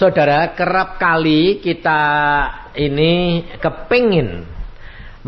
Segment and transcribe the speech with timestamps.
[0.00, 2.00] Saudara, kerap kali kita
[2.72, 4.48] ini kepingin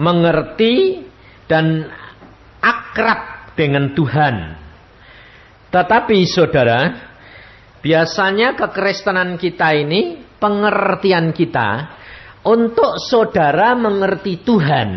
[0.01, 1.05] mengerti
[1.45, 1.93] dan
[2.57, 4.57] akrab dengan Tuhan.
[5.69, 6.89] Tetapi saudara,
[7.85, 11.93] biasanya kekristenan kita ini, pengertian kita,
[12.49, 14.89] untuk saudara mengerti Tuhan.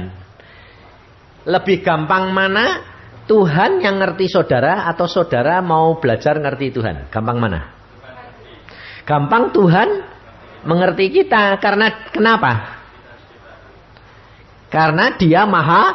[1.51, 2.95] Lebih gampang mana?
[3.27, 7.11] Tuhan yang ngerti saudara atau saudara mau belajar ngerti Tuhan?
[7.11, 7.74] Gampang mana?
[9.05, 9.89] Gampang Tuhan
[10.65, 12.81] mengerti kita karena kenapa?
[14.73, 15.93] Karena dia maha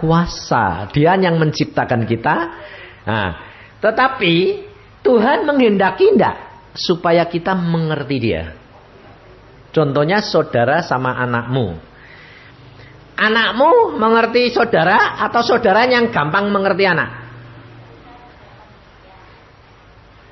[0.00, 0.88] kuasa.
[0.90, 2.36] Dia yang menciptakan kita.
[3.06, 3.28] Nah,
[3.84, 4.66] tetapi
[5.04, 6.36] Tuhan menghendaki tidak
[6.74, 8.56] supaya kita mengerti dia.
[9.70, 11.76] Contohnya saudara sama anakmu.
[13.16, 17.10] Anakmu mengerti saudara atau saudara yang gampang mengerti anak?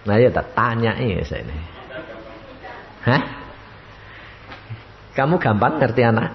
[0.05, 1.74] Nah ya tanya ini saya ini.
[3.05, 3.23] Hah?
[5.15, 6.31] Kamu gampang ngerti anak?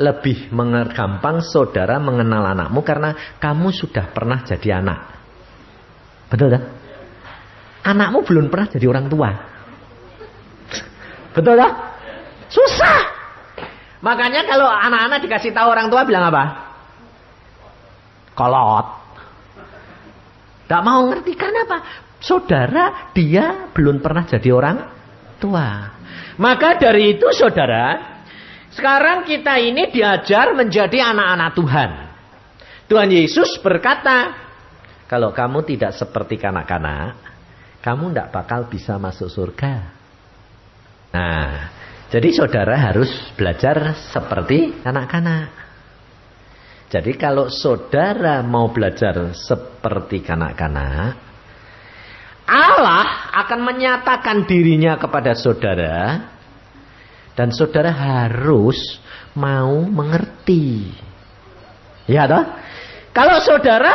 [0.00, 0.52] Lebih
[0.92, 5.00] gampang saudara mengenal anakmu karena kamu sudah pernah jadi anak.
[6.32, 6.64] Betul tak?
[7.84, 9.30] Anakmu belum pernah jadi orang tua.
[11.32, 11.72] Betul tak?
[12.50, 12.98] Susah.
[14.00, 16.72] Makanya kalau anak-anak dikasih tahu orang tua bilang apa?
[18.32, 18.86] Kolot.
[20.64, 21.78] Tak mau ngerti karena apa?
[22.20, 24.78] Saudara dia belum pernah jadi orang
[25.40, 25.96] tua.
[26.36, 28.20] Maka dari itu saudara,
[28.72, 31.90] sekarang kita ini diajar menjadi anak-anak Tuhan.
[32.92, 34.36] Tuhan Yesus berkata,
[35.08, 37.16] kalau kamu tidak seperti kanak-kanak,
[37.80, 39.74] kamu tidak bakal bisa masuk surga.
[41.10, 41.50] Nah,
[42.12, 45.48] jadi saudara harus belajar seperti anak-anak.
[46.90, 51.29] Jadi kalau saudara mau belajar seperti kanak-kanak,
[52.50, 56.26] Allah akan menyatakan dirinya kepada saudara
[57.38, 58.98] dan saudara harus
[59.38, 60.90] mau mengerti.
[62.10, 62.42] Ya toh?
[63.14, 63.94] Kalau saudara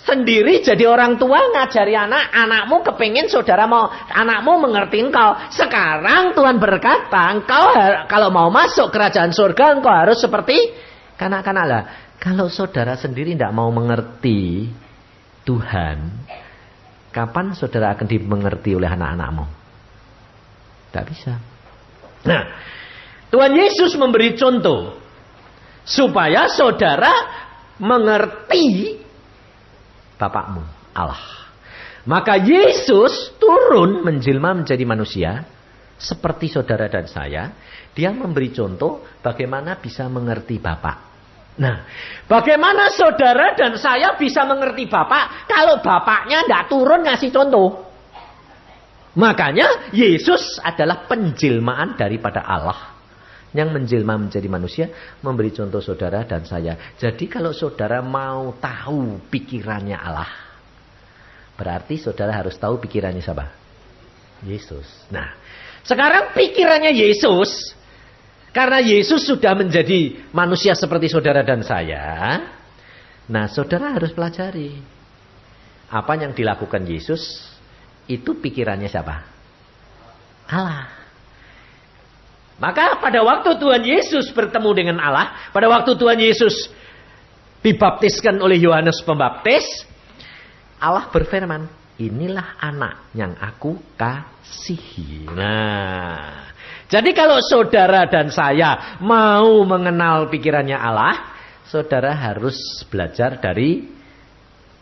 [0.00, 5.36] sendiri jadi orang tua ngajari anak, anakmu kepingin saudara mau anakmu mengerti engkau.
[5.52, 7.76] Sekarang Tuhan berkata, engkau
[8.08, 10.72] kalau mau masuk kerajaan surga engkau harus seperti
[11.20, 11.82] kanak-kanak lah.
[12.16, 14.72] Kalau saudara sendiri tidak mau mengerti
[15.44, 16.24] Tuhan,
[17.16, 19.48] kapan saudara akan dimengerti oleh anak-anakmu?
[20.92, 21.32] Tidak bisa.
[22.28, 22.42] Nah,
[23.32, 25.00] Tuhan Yesus memberi contoh
[25.88, 27.12] supaya saudara
[27.80, 29.00] mengerti
[30.16, 30.64] Bapakmu,
[30.96, 31.48] Allah.
[32.08, 35.44] Maka Yesus turun menjelma menjadi manusia
[36.00, 37.52] seperti saudara dan saya.
[37.92, 41.15] Dia memberi contoh bagaimana bisa mengerti Bapak.
[41.56, 41.88] Nah,
[42.28, 47.68] bagaimana saudara dan saya bisa mengerti Bapak kalau Bapaknya tidak turun ngasih contoh?
[49.16, 52.92] Makanya Yesus adalah penjelmaan daripada Allah
[53.56, 54.86] yang menjelma menjadi manusia
[55.24, 56.76] memberi contoh saudara dan saya.
[57.00, 60.28] Jadi kalau saudara mau tahu pikirannya Allah,
[61.56, 63.48] berarti saudara harus tahu pikirannya siapa?
[64.44, 65.08] Yesus.
[65.08, 65.32] Nah,
[65.80, 67.72] sekarang pikirannya Yesus
[68.56, 72.40] karena Yesus sudah menjadi manusia seperti saudara dan saya.
[73.28, 74.80] Nah, saudara harus pelajari
[75.92, 77.52] apa yang dilakukan Yesus
[78.08, 79.28] itu pikirannya siapa?
[80.48, 80.88] Allah.
[82.56, 86.72] Maka pada waktu Tuhan Yesus bertemu dengan Allah, pada waktu Tuhan Yesus
[87.60, 89.84] dibaptiskan oleh Yohanes Pembaptis,
[90.80, 91.68] Allah berfirman,
[92.00, 95.28] inilah anak yang aku kasihi.
[95.28, 96.55] Nah,
[96.86, 101.34] jadi kalau saudara dan saya mau mengenal pikirannya Allah,
[101.66, 102.54] saudara harus
[102.86, 103.90] belajar dari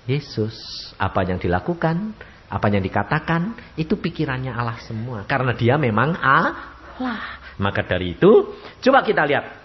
[0.04, 0.52] Yesus.
[1.00, 2.12] Apa yang dilakukan,
[2.52, 5.24] apa yang dikatakan, itu pikirannya Allah semua.
[5.24, 7.40] Karena dia memang Allah.
[7.56, 8.52] Maka dari itu,
[8.84, 9.64] coba kita lihat.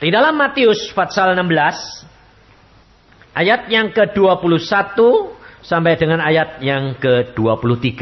[0.00, 4.96] Di dalam Matius pasal 16, ayat yang ke-21
[5.60, 8.00] sampai dengan ayat yang ke-23.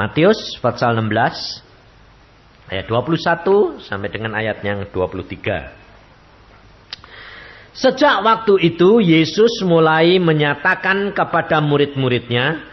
[0.00, 7.76] Matius pasal 16, ayat 21 sampai dengan ayat yang 23.
[7.76, 12.64] Sejak waktu itu Yesus mulai menyatakan kepada murid-muridnya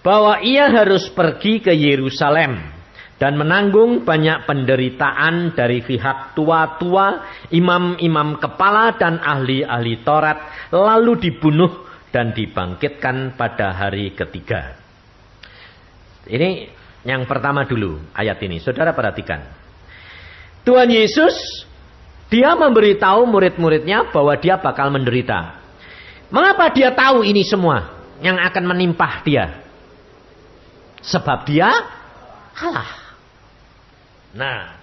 [0.00, 2.56] bahwa ia harus pergi ke Yerusalem
[3.20, 12.32] dan menanggung banyak penderitaan dari pihak tua-tua, imam-imam kepala dan ahli-ahli Taurat, lalu dibunuh dan
[12.32, 14.87] dibangkitkan pada hari ketiga.
[16.28, 16.68] Ini
[17.08, 18.60] yang pertama dulu ayat ini.
[18.60, 19.40] Saudara perhatikan.
[20.62, 21.64] Tuhan Yesus
[22.28, 25.56] dia memberitahu murid-muridnya bahwa dia bakal menderita.
[26.28, 29.64] Mengapa dia tahu ini semua yang akan menimpa dia?
[31.00, 31.72] Sebab dia
[32.52, 32.90] Allah.
[34.36, 34.76] Nah,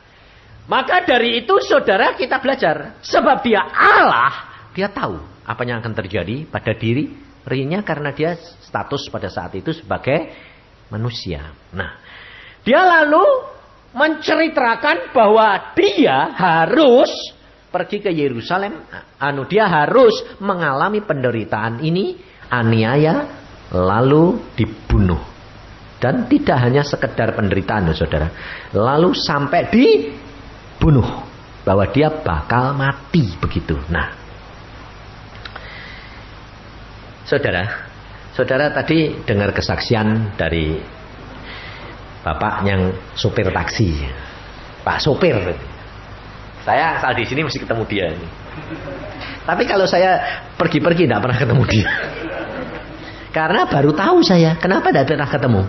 [0.66, 2.98] maka dari itu saudara kita belajar.
[3.06, 4.34] Sebab dia Allah,
[4.74, 7.14] dia tahu apa yang akan terjadi pada diri
[7.46, 8.34] rinya karena dia
[8.66, 10.34] status pada saat itu sebagai
[10.90, 11.54] manusia.
[11.74, 11.98] Nah,
[12.62, 13.24] dia lalu
[13.96, 17.10] menceritakan bahwa dia harus
[17.72, 18.88] pergi ke Yerusalem.
[19.20, 22.20] Anu dia harus mengalami penderitaan ini,
[22.52, 23.28] aniaya,
[23.72, 25.20] lalu dibunuh.
[25.96, 28.30] Dan tidak hanya sekedar penderitaan, saudara.
[28.76, 31.08] Lalu sampai dibunuh.
[31.66, 33.74] Bahwa dia bakal mati begitu.
[33.90, 34.14] Nah,
[37.26, 37.85] saudara,
[38.36, 40.76] saudara tadi dengar kesaksian dari
[42.20, 43.96] bapak yang supir taksi.
[44.84, 45.40] Pak supir.
[46.68, 48.12] Saya asal di sini mesti ketemu dia.
[49.48, 51.90] Tapi kalau saya pergi-pergi tidak pernah ketemu dia.
[53.32, 55.62] Karena baru tahu saya, kenapa tidak pernah ketemu?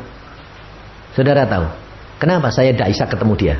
[1.14, 1.66] Saudara tahu,
[2.18, 3.56] kenapa saya tidak bisa ketemu dia?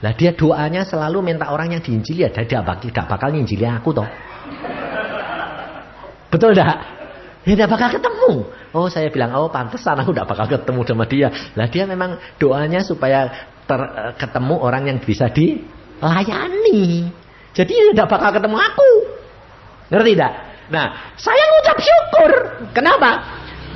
[0.00, 3.92] Lah dia doanya selalu minta orang yang diinjili ada dia bakal gak bakal nginjili aku
[3.92, 4.08] toh.
[6.32, 6.99] Betul enggak?
[7.48, 8.30] Ya tidak bakal ketemu.
[8.76, 11.28] Oh saya bilang, oh pantesan aku tidak bakal ketemu sama dia.
[11.56, 17.08] Lah dia memang doanya supaya ter, eh, ketemu orang yang bisa dilayani.
[17.56, 18.90] Jadi tidak bakal ketemu aku.
[19.88, 20.32] Ngerti tidak?
[20.70, 20.86] Nah,
[21.18, 22.30] saya ngucap syukur.
[22.76, 23.10] Kenapa?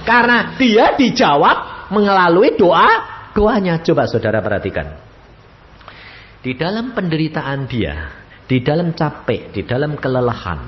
[0.05, 2.87] Karena dia dijawab melalui doa
[3.33, 3.81] doanya.
[3.81, 4.95] Coba saudara perhatikan.
[6.45, 8.13] Di dalam penderitaan dia,
[8.45, 10.61] di dalam capek, di dalam kelelahan,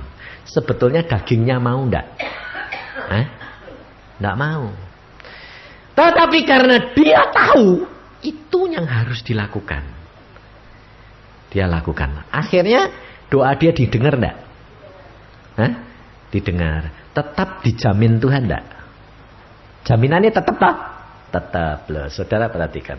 [0.49, 2.16] sebetulnya dagingnya mau ndak?
[3.11, 3.26] Eh?
[4.23, 4.73] Ndak mau.
[5.97, 7.85] Tetapi karena dia tahu
[8.20, 9.85] itu yang harus dilakukan.
[11.53, 12.26] Dia lakukan.
[12.29, 12.93] Akhirnya
[13.32, 14.37] doa dia didengar ndak?
[15.56, 15.73] Hah?
[16.29, 16.93] Didengar.
[17.17, 18.64] Tetap dijamin Tuhan ndak?
[19.87, 20.76] Jaminannya tetap tak?
[21.32, 22.11] Tetap loh.
[22.12, 22.99] Saudara perhatikan.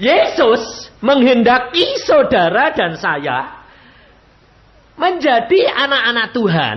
[0.00, 3.60] Yesus menghendaki saudara dan saya
[4.96, 6.76] menjadi anak-anak Tuhan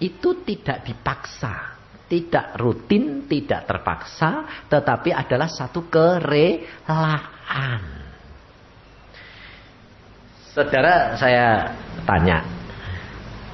[0.00, 1.76] itu tidak dipaksa,
[2.08, 7.82] tidak rutin, tidak terpaksa, tetapi adalah satu kerelaan.
[10.50, 12.42] Saudara saya tanya,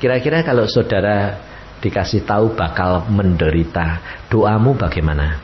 [0.01, 1.37] kira-kira kalau saudara
[1.85, 4.01] dikasih tahu bakal menderita,
[4.33, 5.43] doamu bagaimana?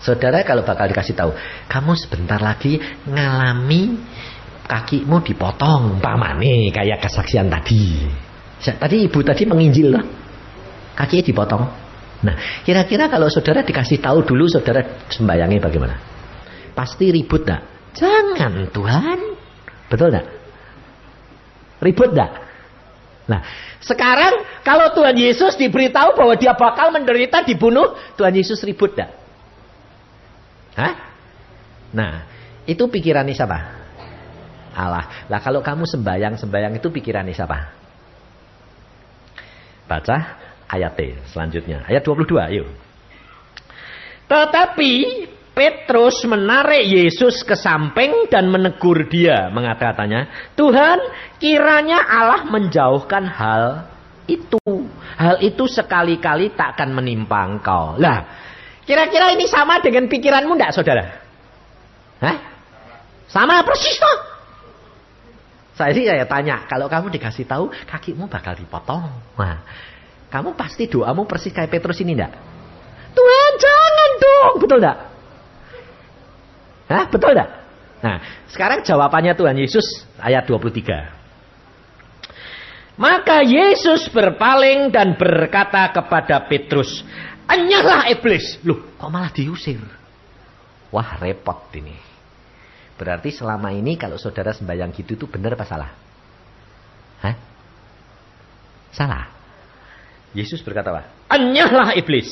[0.00, 1.36] Saudara kalau bakal dikasih tahu,
[1.68, 4.00] kamu sebentar lagi ngalami
[4.64, 8.08] kakimu dipotong, pamane kayak kesaksian tadi.
[8.64, 10.23] Tadi ibu tadi menginjil loh,
[10.94, 11.62] kakinya dipotong.
[12.24, 16.00] Nah, kira-kira kalau saudara dikasih tahu dulu, saudara sembayangi bagaimana?
[16.72, 17.92] Pasti ribut tak?
[17.94, 19.18] Jangan Tuhan,
[19.92, 20.26] betul tak?
[21.84, 22.30] Ribut tak?
[23.28, 23.40] Nah,
[23.84, 29.12] sekarang kalau Tuhan Yesus diberitahu bahwa dia bakal menderita dibunuh, Tuhan Yesus ribut tak?
[30.74, 30.94] Hah?
[31.94, 32.12] Nah,
[32.66, 33.84] itu pikiran siapa?
[34.74, 35.28] Allah.
[35.30, 37.58] Lah kalau kamu sembayang-sembayang itu pikiran siapa?
[39.86, 40.43] Baca
[40.76, 41.00] ayat T
[41.30, 41.86] selanjutnya.
[41.86, 42.68] Ayat 22, yuk.
[44.26, 44.92] Tetapi
[45.54, 49.48] Petrus menarik Yesus ke samping dan menegur dia.
[49.54, 50.98] Mengatakannya, Tuhan
[51.38, 53.86] kiranya Allah menjauhkan hal
[54.26, 54.58] itu.
[55.14, 57.94] Hal itu sekali-kali tak akan menimpa engkau.
[58.02, 58.26] Lah,
[58.84, 61.24] Kira-kira ini sama dengan pikiranmu enggak saudara?
[62.20, 62.36] Hah?
[63.32, 64.18] Sama persis toh?
[65.74, 69.10] Saya sih saya tanya, kalau kamu dikasih tahu kakimu bakal dipotong.
[69.34, 69.58] Wah,
[70.34, 72.34] kamu pasti doamu persis kayak Petrus ini enggak?
[73.14, 74.98] Tuhan jangan dong, betul enggak?
[76.90, 77.50] Hah, betul enggak?
[78.02, 78.18] Nah,
[78.50, 79.86] sekarang jawabannya Tuhan Yesus
[80.18, 82.98] ayat 23.
[82.98, 87.06] Maka Yesus berpaling dan berkata kepada Petrus,
[87.46, 88.58] Enyahlah iblis.
[88.66, 89.78] Loh, kok malah diusir?
[90.90, 91.94] Wah, repot ini.
[92.98, 95.90] Berarti selama ini kalau saudara sembahyang gitu itu benar apa salah?
[97.22, 97.34] Hah?
[98.94, 99.33] Salah.
[100.34, 101.02] Yesus berkata apa?
[101.30, 102.28] Enyahlah iblis.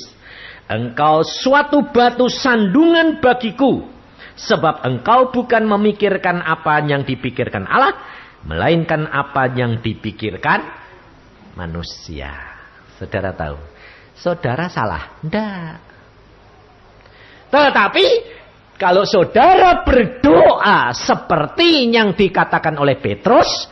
[0.66, 3.87] Engkau suatu batu sandungan bagiku.
[4.35, 7.94] Sebab engkau bukan memikirkan apa yang dipikirkan Allah.
[8.42, 10.66] Melainkan apa yang dipikirkan
[11.54, 12.35] manusia.
[12.99, 13.73] Saudara tahu
[14.23, 15.18] saudara salah.
[15.18, 15.75] Tidak.
[17.50, 18.06] Tetapi
[18.78, 23.68] kalau saudara berdoa seperti yang dikatakan oleh Petrus,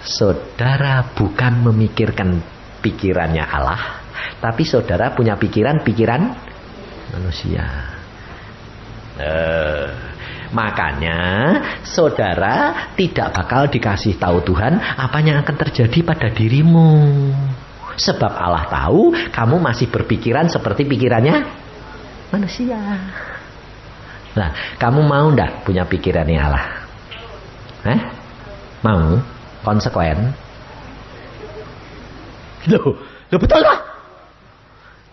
[0.00, 2.40] saudara bukan memikirkan
[2.88, 4.00] pikirannya Allah,
[4.40, 6.22] tapi saudara punya pikiran-pikiran
[7.12, 7.64] manusia.
[9.18, 9.86] Eh,
[10.54, 11.18] makanya
[11.84, 16.88] saudara tidak bakal dikasih tahu Tuhan apa yang akan terjadi pada dirimu.
[17.98, 21.44] Sebab Allah tahu kamu masih berpikiran seperti pikirannya
[22.30, 22.78] manusia.
[24.38, 26.66] Nah, kamu mau ndak punya pikirannya Allah?
[27.90, 28.00] Eh?
[28.86, 29.18] Mau?
[29.66, 30.30] Konsekuen?
[32.66, 32.98] Loh,
[33.30, 33.78] loh betul lah.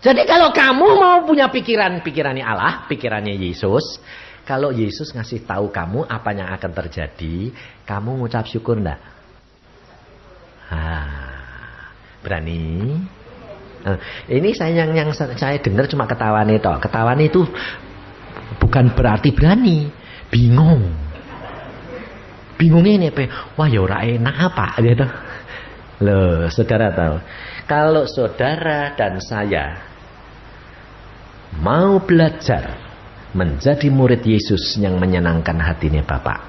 [0.01, 4.01] Jadi kalau kamu mau punya pikiran-pikirannya Allah, pikirannya Yesus,
[4.45, 7.49] kalau Yesus ngasih tahu kamu apa yang akan terjadi,
[7.89, 9.01] kamu ngucap syukur enggak?
[10.69, 11.89] Ah,
[12.21, 13.01] berani?
[13.85, 13.97] Nah,
[14.29, 16.77] ini saya yang yang saya dengar cuma ketawa toh.
[16.81, 17.41] Ketawa itu
[18.61, 19.89] bukan berarti berani,
[20.29, 20.93] bingung.
[22.55, 23.53] Bingungnya ini apa?
[23.57, 25.05] Wah ya ora enak apa gitu.
[26.03, 27.15] Loh, saudara tahu.
[27.65, 29.79] Kalau saudara dan saya
[31.55, 32.75] mau belajar
[33.31, 36.39] menjadi murid Yesus yang menyenangkan hatinya Bapak,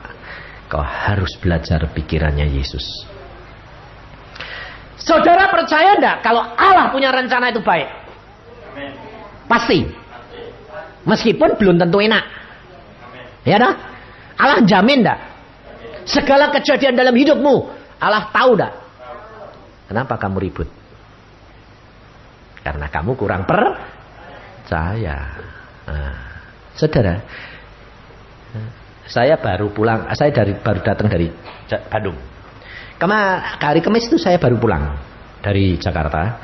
[0.66, 3.06] kau harus belajar pikirannya Yesus.
[4.98, 7.86] Saudara percaya enggak kalau Allah punya rencana itu baik?
[9.46, 9.86] Pasti.
[11.06, 12.24] Meskipun belum tentu enak.
[13.46, 13.74] Ya dah?
[14.34, 15.20] Allah jamin enggak?
[16.02, 17.70] Segala kejadian dalam hidupmu,
[18.02, 18.86] Allah tahu enggak?
[19.87, 20.69] Kenapa kamu ribut?
[22.66, 23.62] Karena kamu kurang per
[24.66, 25.16] saya.
[25.87, 26.19] Nah,
[26.75, 27.23] saudara,
[29.07, 31.31] saya baru pulang, saya dari baru datang dari
[31.87, 32.19] Bandung.
[32.99, 33.19] Kema
[33.62, 34.99] hari Kamis itu saya baru pulang
[35.38, 36.43] dari Jakarta.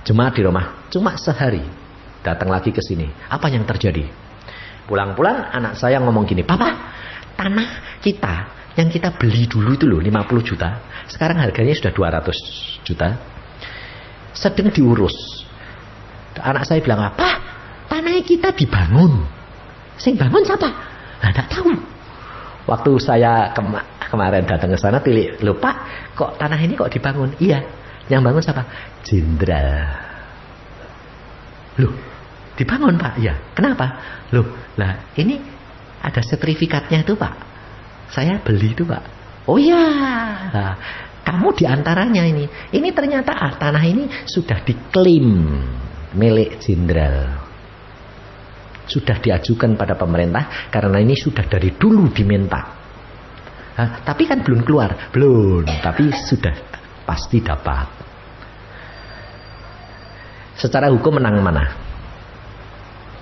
[0.00, 1.60] Cuma di rumah, cuma sehari.
[2.24, 3.08] Datang lagi ke sini.
[3.28, 4.08] Apa yang terjadi?
[4.88, 6.72] Pulang-pulang anak saya ngomong gini, "Papa,
[7.36, 13.08] tanah kita yang kita beli dulu itu loh 50 juta, sekarang harganya sudah 200 juta.
[14.30, 15.42] Sedang diurus.
[16.38, 17.40] Anak saya bilang, "Apa?
[17.90, 19.26] tanah kita dibangun.
[19.98, 20.70] Sing bangun siapa?
[21.20, 21.74] Nah, tidak tahu.
[22.70, 25.84] Waktu saya kema kemarin datang ke sana, pilih, lupa
[26.14, 27.34] kok tanah ini kok dibangun?
[27.42, 27.66] Iya,
[28.06, 28.62] yang bangun siapa?
[29.02, 29.90] Jenderal.
[31.82, 31.92] Loh,
[32.54, 33.18] dibangun pak?
[33.18, 33.34] Iya.
[33.52, 34.00] Kenapa?
[34.30, 34.46] Loh,
[34.78, 35.42] lah ini
[36.00, 37.49] ada sertifikatnya itu pak.
[38.10, 39.02] Saya beli itu pak.
[39.46, 39.86] Oh iya.
[40.50, 40.74] Nah,
[41.22, 42.44] kamu di antaranya ini.
[42.74, 45.30] Ini ternyata ah, tanah ini sudah diklaim
[46.14, 47.50] milik jenderal
[48.90, 52.60] sudah diajukan pada pemerintah karena ini sudah dari dulu diminta.
[53.78, 56.52] Hah, tapi kan belum keluar, belum, tapi sudah
[57.06, 57.86] pasti dapat.
[60.58, 61.64] Secara hukum menang mana?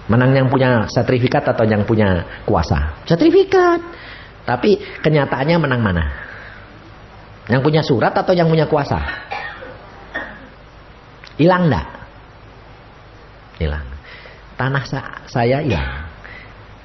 [0.09, 3.05] Menang yang punya sertifikat atau yang punya kuasa?
[3.05, 3.79] Sertifikat.
[4.49, 6.05] Tapi kenyataannya menang mana?
[7.53, 8.97] Yang punya surat atau yang punya kuasa?
[11.37, 11.87] Hilang enggak?
[13.61, 13.99] Hilang
[14.59, 15.01] tanah sa
[15.31, 16.11] saya hilang.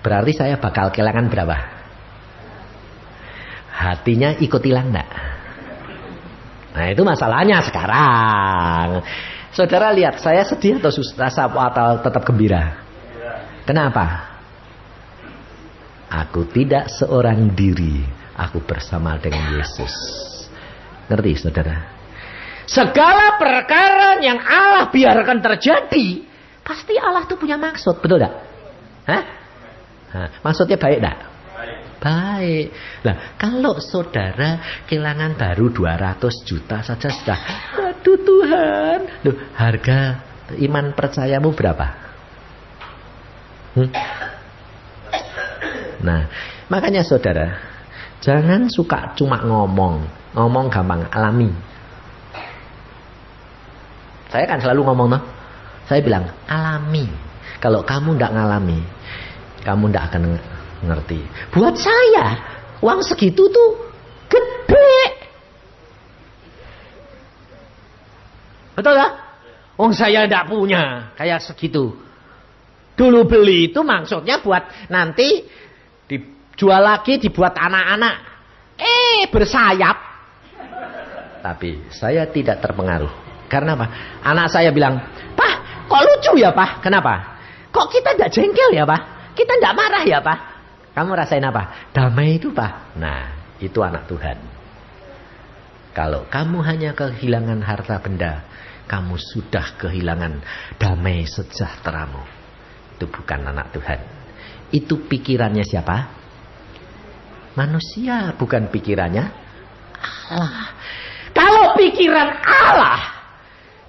[0.06, 1.58] Berarti saya bakal kehilangan berapa?
[3.74, 5.10] Hatinya ikut hilang enggak?
[6.78, 9.02] Nah itu masalahnya sekarang.
[9.54, 12.74] Saudara lihat, saya sedih atau susah atau tetap gembira?
[13.70, 14.33] Kenapa?
[16.14, 18.06] Aku tidak seorang diri,
[18.38, 19.94] aku bersama dengan Yesus.
[21.10, 21.90] Ngerti saudara?
[22.70, 28.34] Segala perkara yang Allah biarkan terjadi Pasti Allah tuh punya maksud, betul tak?
[29.04, 29.24] Hah?
[30.16, 31.18] Nah, maksudnya baik tak?
[31.20, 31.80] Baik.
[32.00, 32.68] Baik.
[33.04, 37.40] Nah, kalau saudara kehilangan baru 200 juta saja sudah,
[37.76, 39.00] aduh Tuhan.
[39.28, 40.24] Loh, harga
[40.56, 41.88] iman percayamu berapa?
[43.76, 43.92] Hmm?
[46.04, 46.28] Nah,
[46.68, 47.58] makanya saudara,
[48.20, 50.04] jangan suka cuma ngomong.
[50.36, 51.48] Ngomong gampang, alami.
[54.28, 55.20] Saya kan selalu ngomong, no?
[55.88, 57.08] Saya bilang, alami.
[57.64, 58.84] Kalau kamu tidak ngalami,
[59.64, 60.24] kamu tidak akan
[60.84, 61.20] ngerti.
[61.56, 62.26] Buat saya,
[62.84, 63.72] uang segitu tuh
[64.28, 65.00] gede.
[68.76, 69.10] Betul ya?
[69.80, 71.96] Uang saya tidak punya kayak segitu.
[72.94, 75.50] Dulu beli itu maksudnya buat nanti
[76.08, 78.16] dijual lagi dibuat anak-anak.
[78.80, 79.98] Eh bersayap.
[81.44, 83.12] Tapi saya tidak terpengaruh.
[83.52, 83.88] Karena apa?
[84.24, 84.98] Anak saya bilang,
[85.38, 85.54] Pak
[85.94, 86.82] Kok lucu ya Pak?
[86.82, 87.38] Kenapa?
[87.74, 89.34] Kok kita tidak jengkel ya Pak?
[89.38, 90.40] Kita tidak marah ya Pak?
[90.94, 91.90] Kamu rasain apa?
[91.94, 92.98] Damai itu Pak.
[92.98, 94.38] Nah, itu anak Tuhan.
[95.94, 98.46] Kalau kamu hanya kehilangan harta benda,
[98.90, 100.42] kamu sudah kehilangan
[100.82, 102.26] damai sejahteramu.
[102.98, 104.00] Itu bukan anak Tuhan.
[104.74, 105.98] Itu pikirannya siapa?
[107.54, 109.30] Manusia, bukan pikirannya
[110.34, 110.74] Allah.
[111.34, 113.14] Kalau pikiran Allah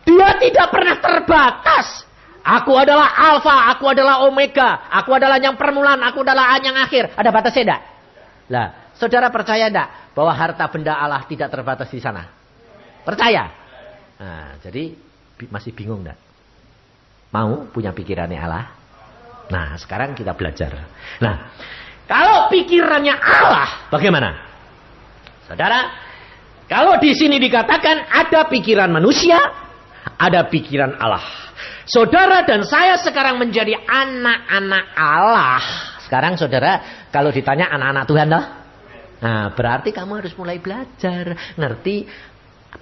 [0.05, 2.05] dia tidak pernah terbatas.
[2.45, 7.17] Aku adalah alfa, aku adalah omega, aku adalah yang permulaan, aku adalah yang akhir.
[7.17, 7.81] Ada batasnya tidak?
[8.53, 8.67] Lah,
[9.01, 12.29] saudara percaya tidak bahwa harta benda Allah tidak terbatas di sana?
[13.01, 13.49] Percaya?
[14.21, 14.93] Nah, jadi
[15.49, 16.21] masih bingung tidak?
[17.33, 18.84] Mau punya pikirannya Allah?
[19.55, 20.75] Nah, sekarang kita belajar.
[21.23, 21.55] Nah,
[22.11, 24.35] kalau pikirannya Allah, bagaimana?
[25.47, 25.95] Saudara,
[26.67, 29.39] kalau di sini dikatakan ada pikiran manusia,
[30.19, 31.23] ada pikiran Allah.
[31.87, 35.63] Saudara dan saya sekarang menjadi anak-anak Allah.
[36.03, 38.45] Sekarang saudara, kalau ditanya anak-anak Tuhan lah.
[39.23, 41.55] Nah, berarti kamu harus mulai belajar.
[41.55, 42.05] Ngerti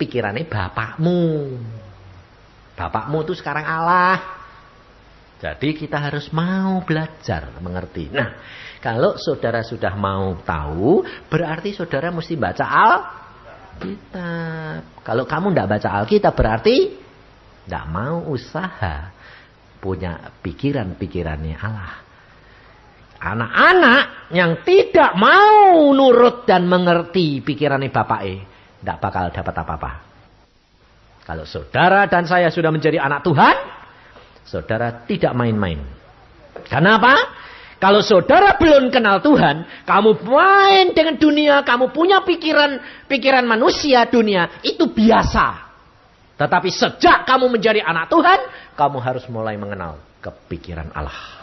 [0.00, 1.52] pikirannya bapakmu.
[2.74, 4.41] Bapakmu itu sekarang Allah.
[5.42, 8.14] Jadi kita harus mau belajar mengerti.
[8.14, 8.38] Nah,
[8.78, 14.22] kalau saudara sudah mau tahu, berarti saudara mesti baca Alkitab.
[15.02, 16.94] Kalau kamu tidak baca Alkitab, berarti
[17.66, 19.10] tidak mau usaha
[19.82, 21.94] punya pikiran-pikirannya Allah.
[23.22, 28.46] Anak-anak yang tidak mau nurut dan mengerti pikirannya Bapak E,
[28.78, 29.92] tidak bakal dapat apa-apa.
[31.22, 33.61] Kalau saudara dan saya sudah menjadi anak Tuhan,
[34.46, 35.80] Saudara tidak main-main.
[36.66, 37.42] Kenapa?
[37.82, 42.78] Kalau saudara belum kenal Tuhan, kamu main dengan dunia, kamu punya pikiran
[43.10, 45.66] pikiran manusia dunia, itu biasa.
[46.38, 48.38] Tetapi sejak kamu menjadi anak Tuhan,
[48.78, 51.42] kamu harus mulai mengenal kepikiran Allah.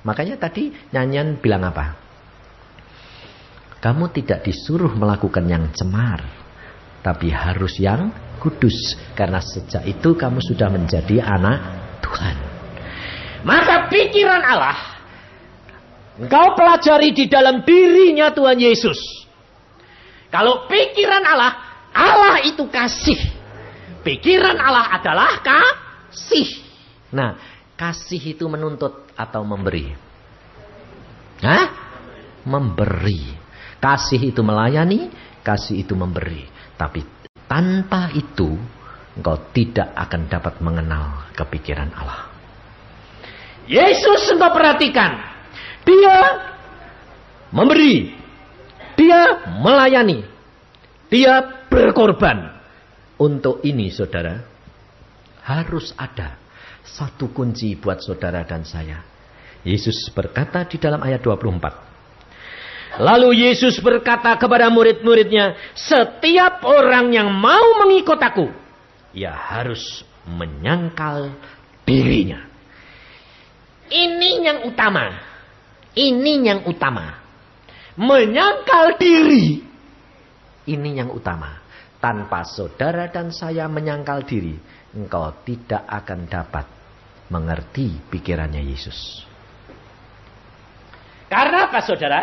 [0.00, 1.92] Makanya tadi nyanyian bilang apa?
[3.84, 6.24] Kamu tidak disuruh melakukan yang cemar,
[7.04, 8.08] tapi harus yang
[8.40, 8.96] kudus.
[9.12, 12.36] Karena sejak itu kamu sudah menjadi anak Tuhan.
[13.44, 14.94] Maka pikiran Allah
[16.20, 19.24] engkau pelajari di dalam dirinya Tuhan Yesus.
[20.30, 21.52] Kalau pikiran Allah,
[21.94, 23.18] Allah itu kasih.
[24.02, 26.60] Pikiran Allah adalah kasih.
[27.14, 27.38] Nah,
[27.78, 29.94] kasih itu menuntut atau memberi?
[31.38, 31.70] Hah?
[32.42, 33.30] Memberi.
[33.78, 35.08] Kasih itu melayani,
[35.46, 36.50] kasih itu memberi.
[36.74, 37.06] Tapi
[37.46, 38.58] tanpa itu
[39.14, 42.30] engkau tidak akan dapat mengenal kepikiran Allah.
[43.64, 45.18] Yesus engkau perhatikan.
[45.86, 46.16] Dia
[47.54, 48.12] memberi.
[48.98, 50.26] Dia melayani.
[51.08, 52.52] Dia berkorban.
[53.14, 54.42] Untuk ini saudara,
[55.46, 56.34] harus ada
[56.82, 59.00] satu kunci buat saudara dan saya.
[59.64, 63.00] Yesus berkata di dalam ayat 24.
[63.00, 68.63] Lalu Yesus berkata kepada murid-muridnya, setiap orang yang mau mengikut aku,
[69.14, 71.32] ia harus menyangkal
[71.86, 72.42] dirinya.
[73.88, 75.14] Ini yang utama.
[75.94, 77.22] Ini yang utama.
[77.94, 79.62] Menyangkal diri.
[80.66, 81.62] Ini yang utama.
[82.02, 84.52] Tanpa saudara dan saya menyangkal diri,
[84.92, 86.66] engkau tidak akan dapat
[87.32, 89.24] mengerti pikirannya Yesus.
[91.30, 92.20] Karena apa saudara?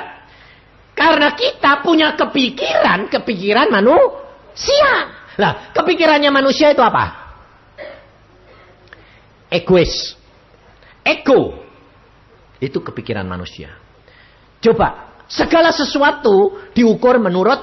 [0.93, 5.20] Karena kita punya kepikiran, kepikiran manusia.
[5.39, 7.21] Nah, kepikirannya manusia itu apa?
[9.51, 10.15] Egois.
[11.03, 11.59] Ego.
[12.61, 13.73] Itu kepikiran manusia.
[14.61, 17.59] Coba, segala sesuatu diukur menurut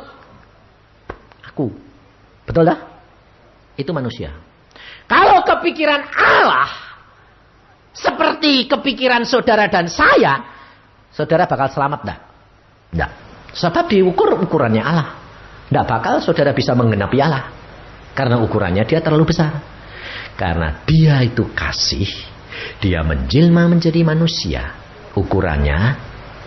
[1.46, 1.70] aku.
[2.44, 2.78] Betul dah?
[3.78, 4.35] Itu manusia.
[5.09, 6.68] Kalau kepikiran Allah
[7.94, 10.44] seperti kepikiran saudara dan saya,
[11.14, 12.20] saudara bakal selamat enggak?
[12.92, 13.11] Enggak.
[13.57, 15.09] Sebab diukur ukurannya Allah.
[15.72, 17.58] Enggak bakal saudara bisa menggenapi Allah.
[18.18, 19.62] Karena ukurannya dia terlalu besar.
[20.35, 22.11] Karena dia itu kasih.
[22.83, 24.74] Dia menjelma menjadi manusia.
[25.14, 25.94] Ukurannya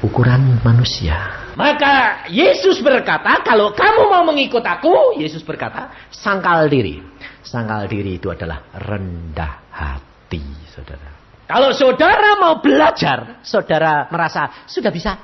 [0.03, 1.47] ukuran manusia.
[1.55, 6.99] Maka Yesus berkata, kalau kamu mau mengikut aku, Yesus berkata, sangkal diri.
[7.43, 11.11] Sangkal diri itu adalah rendah hati, saudara.
[11.47, 15.19] Kalau saudara mau belajar, saudara merasa sudah bisa.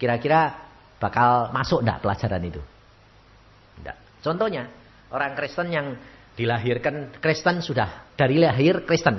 [0.00, 0.56] Kira-kira
[0.96, 2.62] bakal masuk enggak pelajaran itu?
[3.76, 3.96] Enggak.
[4.24, 4.64] Contohnya,
[5.08, 5.96] Orang Kristen yang
[6.36, 9.16] dilahirkan Kristen sudah dari lahir Kristen.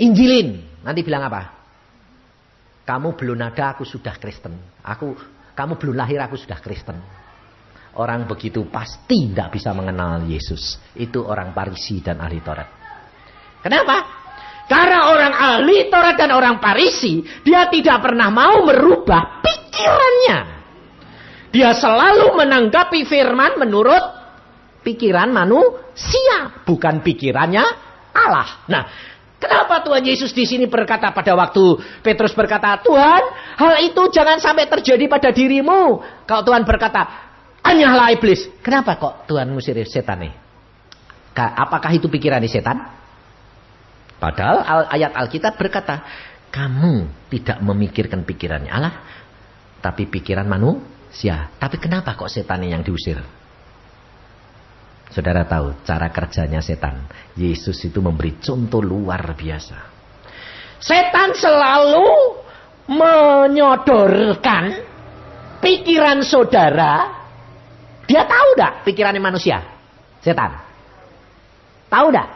[0.00, 1.42] Injilin, nanti bilang apa?
[2.88, 4.56] Kamu belum ada, aku sudah Kristen.
[4.80, 5.12] Aku,
[5.52, 6.96] kamu belum lahir, aku sudah Kristen.
[8.00, 10.80] Orang begitu pasti tidak bisa mengenal Yesus.
[10.96, 12.68] Itu orang Parisi dan ahli Taurat.
[13.60, 13.96] Kenapa?
[14.70, 20.38] Karena orang ahli Taurat dan orang Parisi, dia tidak pernah mau merubah pikirannya.
[21.52, 24.17] Dia selalu menanggapi firman menurut
[24.82, 27.64] pikiran manusia, bukan pikirannya
[28.14, 28.66] Allah.
[28.66, 28.82] Nah,
[29.38, 33.22] kenapa Tuhan Yesus di sini berkata pada waktu Petrus berkata, "Tuhan,
[33.58, 37.06] hal itu jangan sampai terjadi pada dirimu." Kalau Tuhan berkata,
[37.62, 40.34] "Anyahlah iblis." Kenapa kok Tuhan musir setan nih?
[41.38, 42.82] Apakah itu pikiran setan?
[44.18, 46.02] Padahal ayat Alkitab berkata,
[46.48, 48.94] kamu tidak memikirkan pikirannya Allah,
[49.78, 51.52] tapi pikiran manusia.
[51.60, 53.20] Tapi kenapa kok setan yang diusir?
[55.08, 57.08] Saudara tahu cara kerjanya setan.
[57.32, 59.78] Yesus itu memberi contoh luar biasa.
[60.78, 62.08] Setan selalu
[62.88, 64.64] menyodorkan
[65.64, 67.18] pikiran saudara.
[68.08, 69.60] Dia tahu tidak pikirannya manusia?
[70.20, 70.56] Setan.
[71.88, 72.28] Tahu tidak?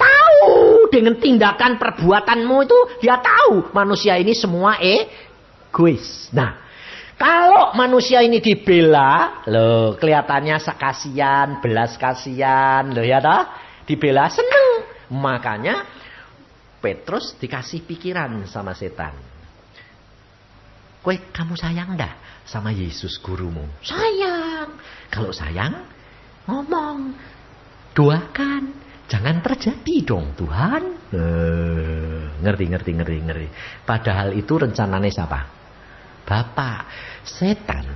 [0.00, 0.48] Tahu
[0.88, 6.32] dengan tindakan perbuatanmu itu dia tahu manusia ini semua egois.
[6.32, 6.56] Nah,
[7.20, 13.44] kalau manusia ini dibela, loh kelihatannya sekasian, belas kasihan, loh ya toh?
[13.84, 14.88] Dibela seneng.
[15.12, 15.84] Makanya
[16.80, 19.12] Petrus dikasih pikiran sama setan.
[21.04, 22.16] Kue kamu sayang dah
[22.48, 23.68] sama Yesus gurumu?
[23.84, 24.80] Sayang.
[25.12, 25.76] Kalau sayang,
[26.48, 27.12] ngomong.
[27.92, 28.64] Doakan.
[29.12, 30.82] Jangan terjadi dong Tuhan.
[31.12, 33.48] Eh, ngerti, ngerti, ngerti, ngerti.
[33.84, 35.40] Padahal itu rencananya siapa?
[36.24, 36.80] Bapak.
[37.24, 37.86] Setan.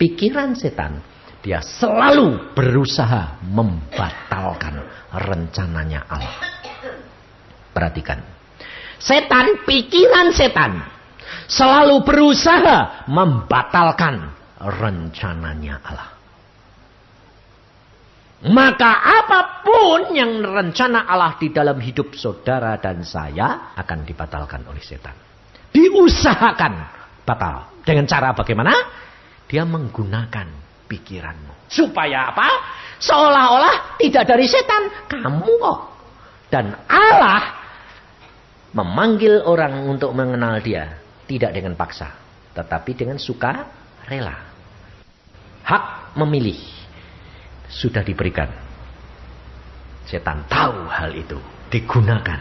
[0.00, 1.00] Pikiran setan.
[1.40, 6.36] Dia selalu berusaha membatalkan rencananya Allah.
[7.72, 8.20] Perhatikan.
[9.00, 10.84] Setan, pikiran setan.
[11.48, 14.28] Selalu berusaha membatalkan
[14.60, 16.10] rencananya Allah.
[18.40, 24.80] Maka apa pun yang rencana Allah di dalam hidup saudara dan saya akan dibatalkan oleh
[24.80, 25.12] setan.
[25.72, 26.72] Diusahakan
[27.24, 27.69] batal.
[27.90, 28.70] Dengan cara bagaimana?
[29.50, 30.46] Dia menggunakan
[30.86, 31.66] pikiranmu.
[31.66, 32.46] Supaya apa?
[33.02, 35.10] Seolah-olah tidak dari setan.
[35.10, 35.78] Kamu kok.
[36.46, 37.50] Dan Allah
[38.70, 41.02] memanggil orang untuk mengenal dia.
[41.26, 42.14] Tidak dengan paksa.
[42.54, 43.66] Tetapi dengan suka
[44.06, 44.38] rela.
[45.66, 46.62] Hak memilih
[47.66, 48.54] sudah diberikan.
[50.06, 51.38] Setan tahu hal itu,
[51.74, 52.38] digunakan.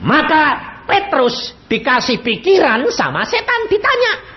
[0.00, 0.44] Maka
[0.88, 4.29] Petrus dikasih pikiran sama setan ditanya.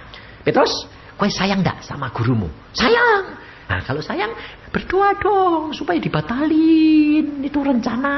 [0.43, 2.51] Petrus, kau sayang ndak sama gurumu?
[2.75, 3.39] Sayang.
[3.63, 4.35] Nah kalau sayang
[4.69, 8.15] berdoa dong supaya dibatalin itu rencana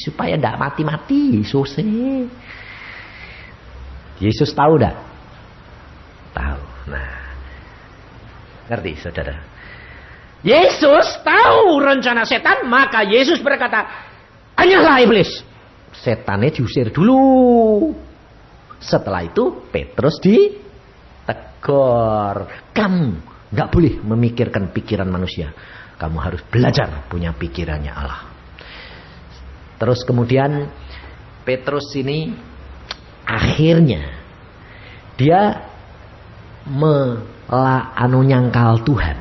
[0.00, 2.24] supaya ndak mati-mati selesai.
[4.22, 4.96] Yesus tahu ndak?
[6.32, 6.62] Tahu.
[6.88, 7.20] Nah,
[8.72, 9.36] ngerti saudara?
[10.42, 13.86] Yesus tahu rencana setan, maka Yesus berkata,
[14.58, 15.30] Hanyalah iblis.
[15.92, 17.94] Setannya diusir dulu.
[18.82, 20.18] Setelah itu Petrus
[21.22, 22.36] ditegur.
[22.74, 23.06] Kamu
[23.52, 25.54] nggak boleh memikirkan pikiran manusia.
[25.96, 28.22] Kamu harus belajar punya pikirannya Allah.
[29.78, 30.66] Terus kemudian
[31.42, 32.34] Petrus ini
[33.26, 34.18] akhirnya
[35.18, 35.62] dia
[36.66, 39.18] mela anu nyangkal Tuhan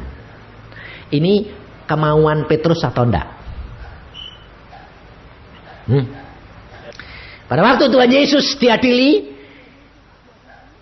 [1.11, 1.51] ini
[1.85, 3.27] kemauan Petrus atau enggak?
[5.91, 6.05] Hmm.
[7.51, 9.30] Pada waktu Tuhan Yesus diadili,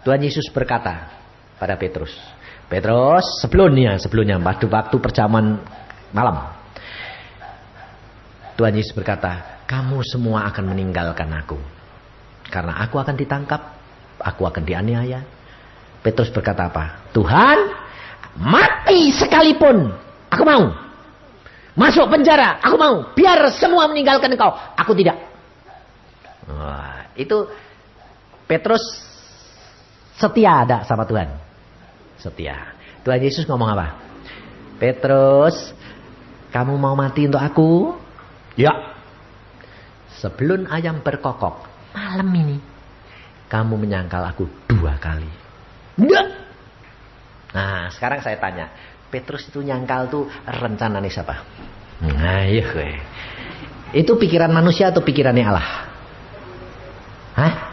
[0.10, 1.06] Tuhan Yesus berkata
[1.62, 2.10] pada Petrus,
[2.66, 5.62] Petrus sebelumnya, sebelumnya waktu waktu perjamuan
[6.10, 6.50] malam,
[8.58, 11.62] Tuhan Yesus berkata, kamu semua akan meninggalkan aku,
[12.50, 13.62] karena aku akan ditangkap,
[14.18, 15.22] aku akan dianiaya.
[16.02, 17.06] Petrus berkata apa?
[17.14, 17.70] Tuhan,
[18.42, 19.94] mati sekalipun
[20.34, 20.74] Aku mau.
[21.78, 23.14] Masuk penjara, aku mau.
[23.14, 25.22] Biar semua meninggalkan engkau, aku tidak.
[26.50, 27.46] Wah, itu
[28.50, 28.82] Petrus
[30.20, 31.32] setia ada sama Tuhan.
[32.20, 32.76] Setia.
[33.08, 33.96] Tuhan Yesus ngomong apa?
[34.76, 35.72] Petrus,
[36.52, 37.96] kamu mau mati untuk aku?
[38.60, 39.00] Ya.
[40.20, 41.64] Sebelum ayam berkokok,
[41.96, 42.60] malam ini,
[43.48, 45.32] kamu menyangkal aku dua kali.
[45.96, 46.28] Enggak.
[47.56, 48.68] Nah, sekarang saya tanya,
[49.08, 51.36] Petrus itu nyangkal tuh rencana nih siapa?
[52.04, 52.90] Nah, iya gue.
[53.96, 55.70] Itu pikiran manusia atau pikirannya Allah?
[57.40, 57.69] Hah?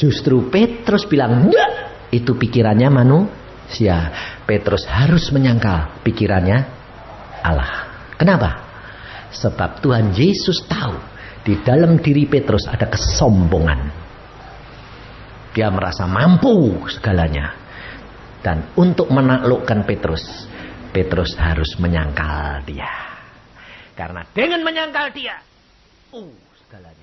[0.00, 1.92] Justru Petrus bilang, enggak.
[2.08, 4.08] Itu pikirannya manusia.
[4.48, 6.58] Petrus harus menyangkal pikirannya
[7.44, 7.72] Allah.
[8.16, 8.50] Kenapa?
[9.30, 10.96] Sebab Tuhan Yesus tahu
[11.44, 13.80] di dalam diri Petrus ada kesombongan.
[15.52, 17.60] Dia merasa mampu segalanya.
[18.40, 20.48] Dan untuk menaklukkan Petrus,
[20.96, 22.88] Petrus harus menyangkal dia.
[23.92, 25.36] Karena dengan menyangkal dia,
[26.16, 26.34] uh,
[26.64, 26.99] segalanya.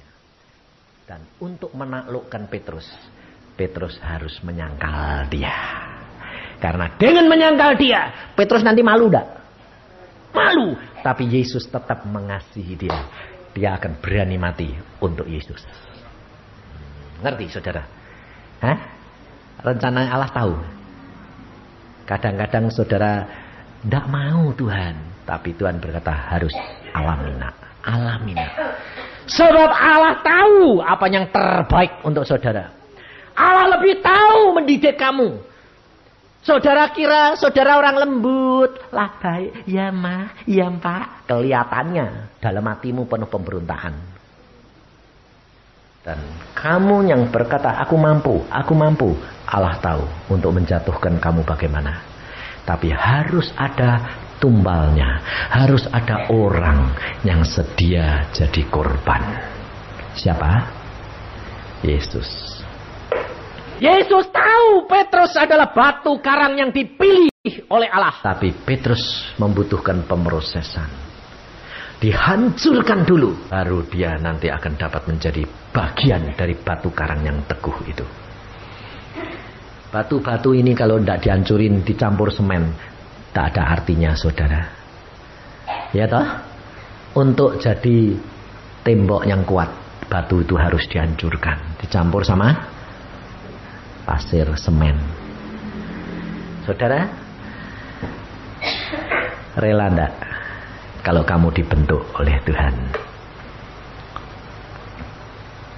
[1.08, 2.84] Dan untuk menaklukkan Petrus,
[3.56, 5.56] Petrus harus menyangkal dia.
[6.60, 9.24] Karena dengan menyangkal dia, Petrus nanti malu dak?
[10.36, 10.76] Malu.
[11.00, 13.08] Tapi Yesus tetap mengasihi dia.
[13.56, 14.68] Dia akan berani mati
[15.00, 15.64] untuk Yesus.
[17.24, 17.88] Ngerti saudara?
[18.60, 18.78] Hah?
[19.64, 20.60] Rencana Allah tahu.
[22.04, 23.24] Kadang-kadang saudara
[23.80, 25.24] tidak mau Tuhan.
[25.24, 26.52] Tapi Tuhan berkata harus
[26.92, 27.56] alamina.
[27.88, 28.48] Alamina.
[29.28, 32.72] Sebab Allah tahu apa yang terbaik untuk saudara.
[33.36, 35.36] Allah lebih tahu mendidik kamu.
[36.48, 38.80] Saudara kira saudara orang lembut.
[38.96, 39.68] Lah baik.
[39.68, 40.32] Ya mah.
[40.48, 41.28] Ya pak.
[41.28, 43.94] Kelihatannya dalam hatimu penuh pemberontakan.
[46.08, 46.24] Dan
[46.56, 49.12] kamu yang berkata, aku mampu, aku mampu.
[49.44, 52.00] Allah tahu untuk menjatuhkan kamu bagaimana.
[52.68, 54.04] Tapi harus ada
[54.44, 55.24] tumbalnya.
[55.48, 56.92] Harus ada orang
[57.24, 59.24] yang sedia jadi korban.
[60.12, 60.52] Siapa?
[61.88, 62.60] Yesus.
[63.80, 67.32] Yesus tahu Petrus adalah batu karang yang dipilih
[67.72, 68.20] oleh Allah.
[68.20, 71.08] Tapi Petrus membutuhkan pemrosesan
[71.98, 75.42] dihancurkan dulu baru dia nanti akan dapat menjadi
[75.74, 78.06] bagian dari batu karang yang teguh itu
[79.98, 82.70] batu-batu ini kalau tidak dihancurin dicampur semen
[83.34, 84.62] tak ada artinya saudara.
[85.90, 86.22] Ya toh?
[87.18, 88.14] Untuk jadi
[88.86, 89.74] tembok yang kuat
[90.06, 91.82] batu itu harus dihancurkan.
[91.82, 92.54] Dicampur sama
[94.06, 95.02] pasir semen.
[96.62, 97.10] Saudara
[99.58, 100.14] rela ndak
[101.02, 103.07] kalau kamu dibentuk oleh Tuhan.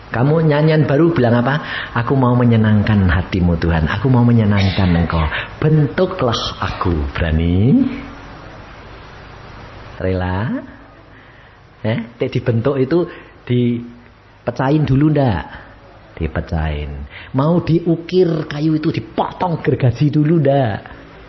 [0.10, 1.62] Kamu nyanyian baru bilang apa?
[2.02, 3.86] Aku mau menyenangkan hatimu Tuhan.
[3.86, 5.22] Aku mau menyenangkan engkau.
[5.62, 6.94] Bentuklah aku.
[7.14, 7.86] Berani?
[10.02, 10.66] Rela?
[11.86, 13.06] Eh, dibentuk itu
[13.46, 15.44] dipecahin dulu ndak?
[16.18, 17.06] Dipecahin.
[17.38, 20.78] Mau diukir kayu itu dipotong gergaji dulu ndak?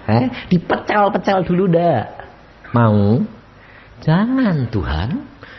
[0.08, 2.04] Eh, dipecel-pecel dulu ndak?
[2.72, 3.20] Mau?
[4.00, 5.08] Jangan Tuhan,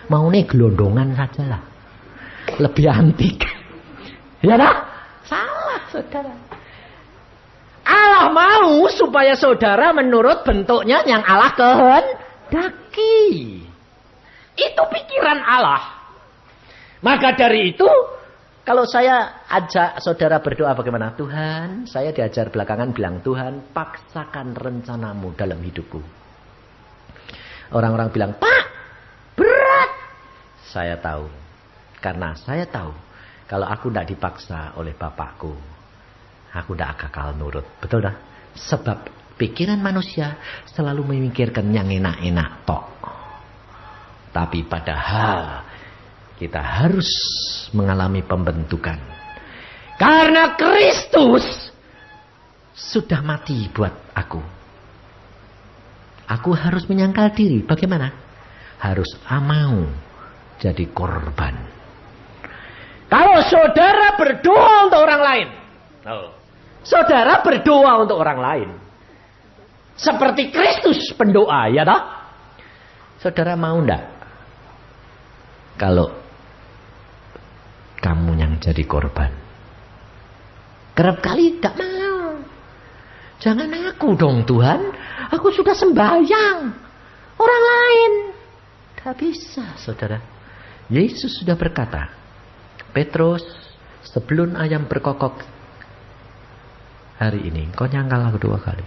[0.10, 1.71] mau nih gelondongan saja lah.
[2.60, 3.40] Lebih antik.
[4.42, 4.74] Ya dah?
[5.22, 6.34] Salah saudara.
[7.86, 13.62] Allah mau supaya saudara menurut bentuknya yang Allah kehendaki.
[14.58, 16.02] Itu pikiran Allah.
[17.02, 17.90] Maka dari itu,
[18.62, 21.18] kalau saya ajak saudara berdoa bagaimana?
[21.18, 25.98] Tuhan, saya diajar belakangan bilang, Tuhan paksakan rencanamu dalam hidupku.
[27.74, 28.64] Orang-orang bilang, Pak,
[29.34, 29.92] berat.
[30.70, 31.26] Saya tahu.
[32.02, 32.92] Karena saya tahu.
[33.46, 35.54] Kalau aku tidak dipaksa oleh bapakku.
[36.52, 37.64] Aku tidak kekal nurut.
[37.80, 38.16] Betul dah?
[38.58, 39.08] Sebab
[39.40, 40.36] pikiran manusia
[40.68, 42.86] selalu memikirkan yang enak-enak tok.
[44.32, 45.64] Tapi padahal
[46.40, 47.08] kita harus
[47.76, 48.98] mengalami pembentukan.
[50.00, 51.46] Karena Kristus
[52.74, 54.42] sudah mati buat aku.
[56.32, 57.62] Aku harus menyangkal diri.
[57.62, 58.10] Bagaimana?
[58.80, 59.92] Harus amau
[60.58, 61.81] jadi korban.
[63.12, 65.48] Kalau saudara berdoa untuk orang lain.
[66.08, 66.32] Oh.
[66.88, 68.70] Saudara berdoa untuk orang lain.
[70.00, 72.02] Seperti Kristus pendoa, ya toh?
[73.20, 74.02] Saudara mau ndak?
[75.76, 76.08] Kalau
[78.00, 79.30] kamu yang jadi korban.
[80.96, 82.40] Kerap kali tidak mau.
[83.44, 84.80] Jangan aku dong Tuhan.
[85.36, 86.60] Aku sudah sembahyang.
[87.36, 88.12] Orang lain.
[88.96, 90.18] Tidak bisa, saudara.
[90.88, 92.21] Yesus sudah berkata,
[92.92, 93.44] Petrus,
[94.04, 95.40] sebelum ayam berkokok
[97.18, 98.84] hari ini, kau nyangkal aku dua kali.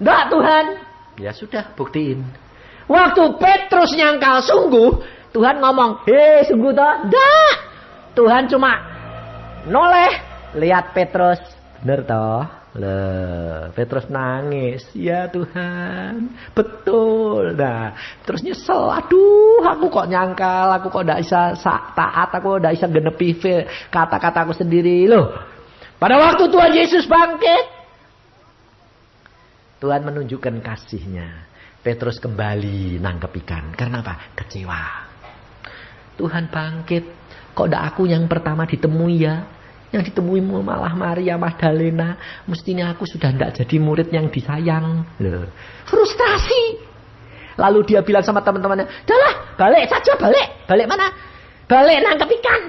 [0.00, 0.64] Tidak Tuhan.
[1.20, 2.24] Ya sudah, buktiin.
[2.90, 4.98] Waktu Petrus nyangkal sungguh,
[5.30, 6.94] Tuhan ngomong, hei sungguh toh?
[7.06, 7.52] Tidak.
[8.18, 8.72] Tuhan cuma
[9.70, 10.12] noleh,
[10.58, 11.38] lihat Petrus.
[11.84, 12.59] Bener toh?
[12.70, 14.86] Lah, Petrus nangis.
[14.94, 17.58] Ya Tuhan, betul.
[17.58, 18.86] Nah, terus nyesel.
[18.94, 21.58] Aduh, aku kok nyangkal, aku kok tidak bisa
[21.94, 23.28] taat, aku tidak bisa genepi
[23.90, 25.10] kata-kata aku sendiri.
[25.10, 25.34] Loh,
[25.98, 27.64] pada waktu Tuhan Yesus bangkit,
[29.80, 31.50] Tuhan menunjukkan kasihnya.
[31.80, 33.72] Petrus kembali nangkep ikan.
[33.72, 34.36] Karena apa?
[34.36, 34.82] Kecewa.
[36.20, 37.04] Tuhan bangkit.
[37.56, 39.48] Kok tidak aku yang pertama ditemui ya?
[39.90, 42.14] Yang ditemui malah Maria Magdalena.
[42.46, 45.02] Mestinya aku sudah tidak jadi murid yang disayang.
[45.18, 45.50] Loh.
[45.90, 46.90] Frustrasi.
[47.58, 50.64] Lalu dia bilang sama teman-temannya, Dahlah, balik saja, balik.
[50.70, 51.10] Balik mana?
[51.66, 52.62] Balik nangkep ikan.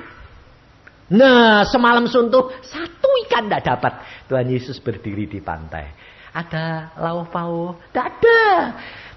[1.12, 3.94] Nah, semalam suntuh, satu ikan tidak dapat.
[4.28, 5.92] Tuhan Yesus berdiri di pantai.
[6.32, 7.92] Ada lauk pauk?
[7.92, 8.44] Tidak ada.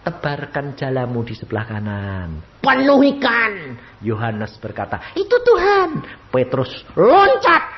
[0.04, 2.60] Tebarkan jalamu di sebelah kanan.
[2.60, 3.78] Penuh ikan.
[4.04, 6.02] Yohanes berkata, itu Tuhan.
[6.28, 7.73] Petrus loncat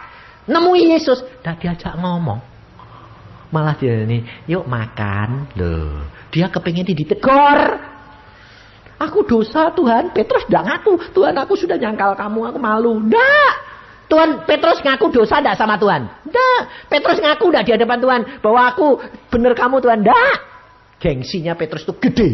[0.47, 2.39] Nemui Yesus, dah diajak ngomong.
[3.51, 5.51] Malah dia ini, yuk makan.
[5.59, 7.59] Loh, dia kepingin ditegur.
[8.97, 11.13] Aku dosa Tuhan, Petrus tidak ngaku.
[11.13, 12.97] Tuhan aku sudah nyangkal kamu, aku malu.
[13.07, 13.51] Tidak.
[14.07, 16.07] Tuhan Petrus ngaku dosa tidak sama Tuhan?
[16.31, 16.61] Tidak.
[16.87, 18.87] Petrus ngaku tidak di hadapan Tuhan bahwa aku
[19.35, 19.99] benar kamu Tuhan?
[20.07, 20.35] Tidak.
[21.03, 22.33] Gengsinya Petrus itu gede.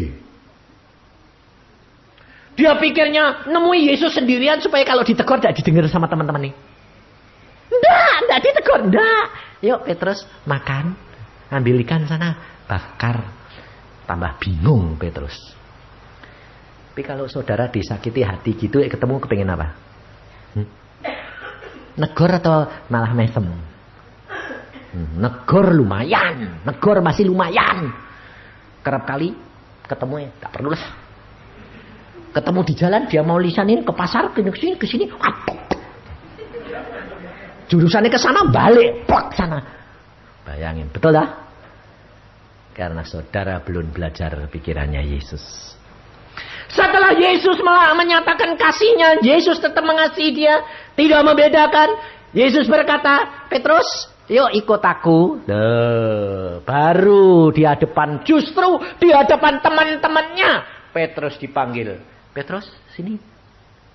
[2.53, 6.55] Dia pikirnya nemui Yesus sendirian supaya kalau ditegur tidak didengar sama teman-teman nih.
[7.83, 9.27] Enggak, enggak ditegur, enggak.
[9.63, 10.95] Yuk Petrus makan,
[11.51, 12.39] ambil ikan sana,
[12.71, 13.27] bakar.
[14.07, 15.35] Tambah bingung Petrus.
[16.93, 19.67] Tapi kalau saudara disakiti hati gitu, eh, ketemu kepengen apa?
[20.53, 20.69] Hmm?
[21.97, 23.47] Negor atau malah mesem?
[24.93, 27.89] Hmm, negor lumayan, negor masih lumayan.
[28.85, 29.33] Kerap kali
[29.89, 30.85] ketemu ya, tak perlu lah.
[32.33, 35.09] Ketemu di jalan dia mau lisanin ke pasar ke sini ke sini,
[37.73, 39.65] jurusannya ke sana balik, plak sana.
[40.45, 41.29] Bayangin, betul dah?
[42.77, 45.41] Karena saudara belum belajar pikirannya Yesus.
[46.69, 50.61] Setelah Yesus malah menyatakan kasihnya, Yesus tetap mengasihi dia,
[50.97, 51.89] tidak membedakan.
[52.33, 55.45] Yesus berkata, Petrus, yuk ikut aku.
[55.45, 60.53] Duh, baru di hadapan, justru di hadapan teman-temannya.
[60.93, 62.01] Petrus dipanggil,
[62.33, 63.21] Petrus sini,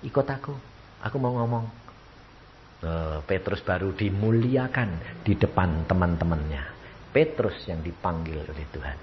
[0.06, 0.54] ikut aku.
[1.02, 1.77] Aku mau ngomong.
[2.78, 6.64] Duh, Petrus baru dimuliakan di depan teman-temannya.
[7.10, 8.98] Petrus yang dipanggil oleh Tuhan.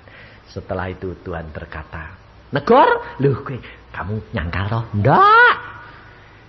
[0.48, 2.16] Setelah itu Tuhan berkata,
[2.56, 3.20] Negor?
[3.20, 3.60] Loh, gue,
[3.92, 4.84] kamu nyangkal toh?
[4.96, 5.56] Enggak.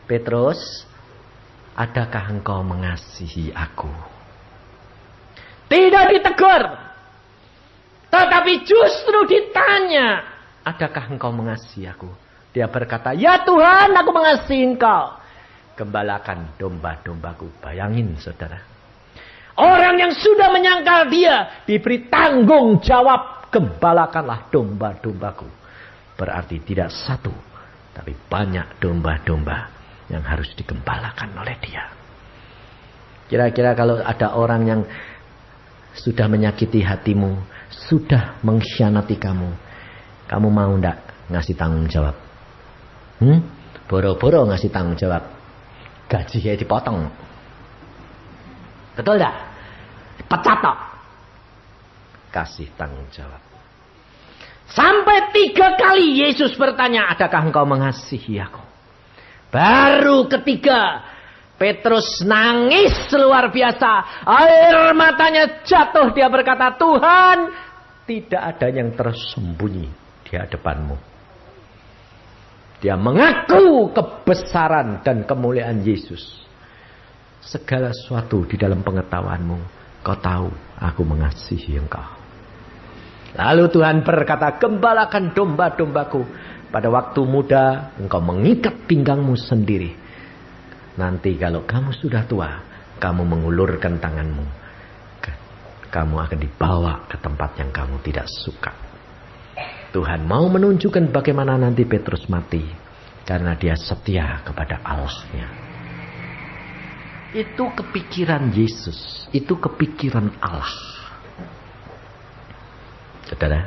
[0.07, 0.87] Petrus,
[1.75, 3.91] adakah engkau mengasihi aku?
[5.67, 6.63] Tidak ditegur.
[8.07, 10.23] Tetapi justru ditanya,
[10.63, 12.07] adakah engkau mengasihi aku?
[12.55, 15.26] Dia berkata, ya Tuhan aku mengasihi engkau.
[15.77, 17.61] Gembalakan domba-dombaku.
[17.61, 18.59] Bayangin saudara.
[19.57, 23.49] Orang yang sudah menyangkal dia diberi tanggung jawab.
[23.53, 25.49] Gembalakanlah domba-dombaku.
[26.17, 27.33] Berarti tidak satu,
[27.93, 29.69] tapi banyak domba-domba
[30.09, 31.85] yang harus digembalakan oleh dia.
[33.27, 34.81] Kira-kira kalau ada orang yang
[35.97, 37.37] sudah menyakiti hatimu,
[37.69, 39.51] sudah mengkhianati kamu,
[40.29, 42.15] kamu mau ndak ngasih tanggung jawab?
[43.19, 43.41] Hmm?
[43.87, 45.25] Boro-boro ngasih tanggung jawab.
[46.07, 47.11] Gaji ya dipotong.
[48.95, 49.35] Betul ndak?
[50.27, 50.63] Pecat
[52.31, 53.43] Kasih tanggung jawab.
[54.67, 58.63] Sampai tiga kali Yesus bertanya, adakah engkau mengasihi aku?
[59.55, 61.07] Baru ketiga,
[61.55, 64.27] Petrus nangis luar biasa.
[64.27, 66.11] Air matanya jatuh.
[66.13, 67.39] Dia berkata, Tuhan,
[68.05, 69.89] tidak ada yang tersembunyi
[70.27, 71.16] di hadapanmu.
[72.77, 76.45] Dia mengaku kebesaran dan kemuliaan Yesus.
[77.41, 79.59] Segala sesuatu di dalam pengetahuanmu.
[80.05, 82.05] Kau tahu, aku mengasihi engkau.
[83.37, 86.23] Lalu Tuhan berkata, gembalakan domba-dombaku.
[86.67, 89.97] Pada waktu muda engkau mengikat pinggangmu sendiri.
[91.01, 92.51] Nanti kalau kamu sudah tua,
[93.01, 94.67] kamu mengulurkan tanganmu.
[95.87, 98.86] Kamu akan dibawa ke tempat yang kamu tidak suka.
[99.95, 102.63] Tuhan mau menunjukkan bagaimana nanti Petrus mati.
[103.27, 105.51] Karena dia setia kepada Allahnya.
[107.35, 109.27] Itu kepikiran Yesus.
[109.35, 110.75] Itu kepikiran Allah.
[113.27, 113.67] Saudara.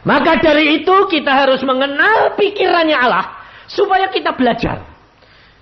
[0.00, 3.26] Maka dari itu kita harus mengenal pikirannya Allah.
[3.68, 4.80] Supaya kita belajar.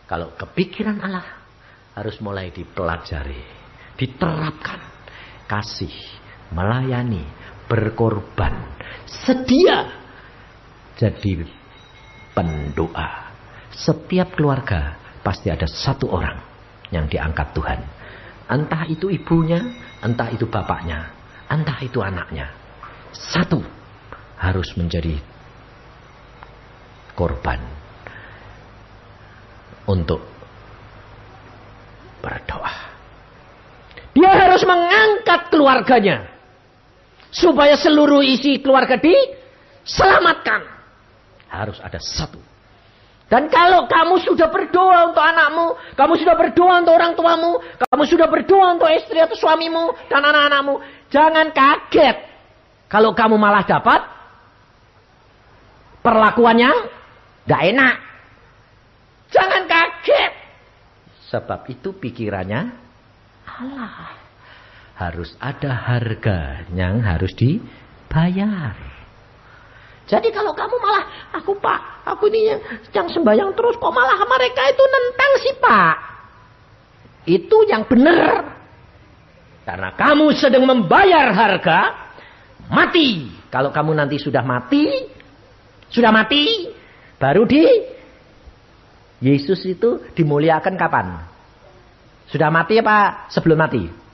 [0.07, 1.27] Kalau kepikiran Allah
[1.99, 3.43] harus mulai dipelajari.
[3.99, 4.79] Diterapkan.
[5.51, 5.93] Kasih.
[6.55, 7.27] Melayani.
[7.69, 8.81] Berkorban.
[9.05, 9.93] Sedia.
[10.97, 11.45] Jadi
[12.33, 13.29] pendoa.
[13.71, 16.41] Setiap keluarga pasti ada satu orang
[16.89, 17.81] yang diangkat Tuhan.
[18.49, 19.61] Entah itu ibunya,
[20.01, 21.13] entah itu bapaknya,
[21.53, 22.49] entah itu anaknya.
[23.13, 23.61] Satu
[24.41, 25.21] harus menjadi
[27.13, 27.61] korban
[29.85, 30.25] untuk
[32.25, 32.75] berdoa.
[34.15, 36.38] Dia harus mengangkat keluarganya
[37.33, 40.65] supaya seluruh isi keluarga diselamatkan.
[41.49, 42.41] Harus ada satu.
[43.29, 48.25] Dan kalau kamu sudah berdoa untuk anakmu, kamu sudah berdoa untuk orang tuamu, kamu sudah
[48.25, 52.17] berdoa untuk istri atau suamimu dan anak-anakmu, Jangan kaget
[52.89, 54.05] kalau kamu malah dapat
[56.05, 56.77] perlakuan yang
[57.49, 57.97] gak enak.
[59.33, 60.33] Jangan kaget.
[61.33, 62.73] Sebab itu pikirannya
[63.49, 64.28] Allah.
[64.99, 68.75] Harus ada harga yang harus dibayar.
[70.09, 71.05] Jadi kalau kamu malah,
[71.37, 72.61] aku pak, aku ini yang,
[72.91, 75.97] yang sembahyang terus, kok malah mereka itu nentang sih pak.
[77.29, 78.57] Itu yang benar.
[79.69, 81.81] Karena kamu sedang membayar harga
[82.73, 83.29] mati.
[83.53, 84.89] Kalau kamu nanti sudah mati,
[85.93, 86.73] sudah mati,
[87.21, 87.65] baru di
[89.21, 91.07] Yesus itu dimuliakan kapan?
[92.33, 94.08] Sudah mati apa sebelum mati?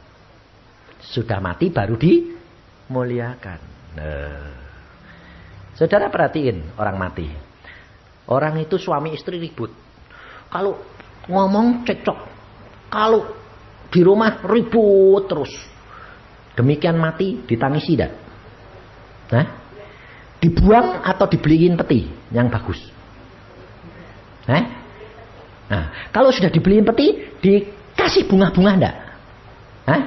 [1.04, 3.60] Sudah mati baru dimuliakan.
[3.94, 4.50] Nah.
[5.74, 7.26] Saudara perhatiin orang mati.
[8.30, 9.68] Orang itu suami istri ribut.
[10.48, 10.80] Kalau
[11.28, 12.18] ngomong cekcok.
[12.88, 13.20] Kalau
[13.90, 15.52] di rumah ribut terus.
[16.54, 18.14] Demikian mati ditangisi tidak?
[19.34, 19.46] Nah,
[20.38, 22.78] dibuang atau dibeliin peti yang bagus?
[24.46, 24.64] Eh?
[25.66, 25.84] Nah,
[26.14, 28.96] kalau sudah dibeliin peti, dikasih bunga-bunga enggak?
[29.90, 30.02] Hah?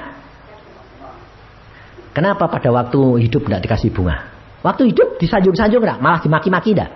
[2.12, 4.28] Kenapa pada waktu hidup enggak dikasih bunga?
[4.64, 5.98] Waktu hidup disanjung-sanjung enggak?
[6.02, 6.90] Malah dimaki-maki enggak?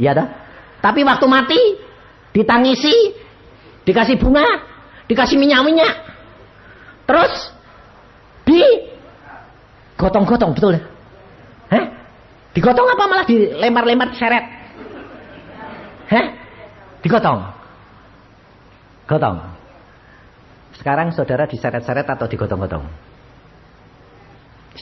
[0.00, 0.28] Iya dah.
[0.82, 1.60] Tapi waktu mati
[2.32, 3.12] ditangisi,
[3.84, 4.46] dikasih bunga,
[5.06, 5.94] dikasih minyak-minyak.
[7.06, 7.32] Terus
[8.48, 8.62] di
[10.00, 10.82] gotong-gotong betul ya?
[11.70, 11.84] Hah?
[12.52, 14.44] Digotong apa malah dilempar-lempar seret?
[16.08, 16.26] Hah?
[17.00, 17.40] Digotong.
[19.08, 19.36] Gotong.
[20.76, 22.84] Sekarang saudara diseret-seret atau digotong-gotong?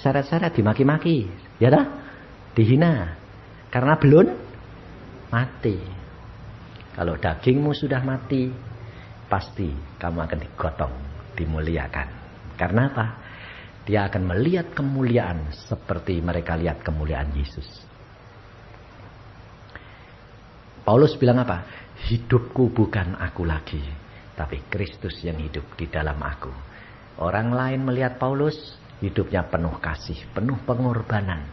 [0.01, 1.29] Diseret-seret, dimaki-maki.
[1.61, 1.85] Ya dah?
[2.57, 3.21] Dihina.
[3.69, 4.33] Karena belum
[5.29, 5.77] mati.
[6.97, 8.49] Kalau dagingmu sudah mati,
[9.29, 9.69] pasti
[10.01, 10.95] kamu akan digotong,
[11.37, 12.09] dimuliakan.
[12.57, 13.07] Karena apa?
[13.85, 17.69] Dia akan melihat kemuliaan seperti mereka lihat kemuliaan Yesus.
[20.81, 21.61] Paulus bilang apa?
[22.09, 23.85] Hidupku bukan aku lagi,
[24.33, 26.49] tapi Kristus yang hidup di dalam aku.
[27.21, 31.45] Orang lain melihat Paulus, hidupnya penuh kasih, penuh pengorbanan.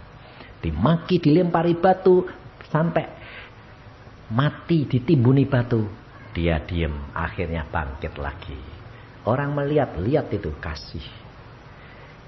[0.59, 2.27] Dimaki, dilempari batu,
[2.67, 3.05] sampai
[4.31, 5.87] mati ditimbuni batu.
[6.35, 8.59] Dia diem, akhirnya bangkit lagi.
[9.25, 11.03] Orang melihat, lihat itu kasih.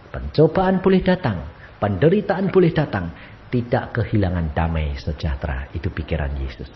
[0.10, 1.46] Pencobaan boleh datang,
[1.78, 3.14] penderitaan boleh datang,
[3.54, 5.70] tidak kehilangan damai sejahtera.
[5.72, 6.72] Itu pikiran Yesus.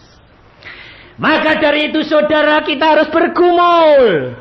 [1.18, 4.34] Maka dari itu saudara kita harus bergumul.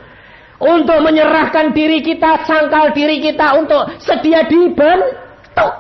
[0.62, 5.72] Untuk menyerahkan diri kita, sangkal diri kita untuk sedia dibentuk